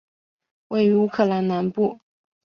[0.69, 1.99] 位于乌克兰南部。